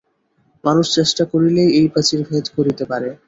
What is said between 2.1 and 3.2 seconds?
ভেদ করিতে পারে।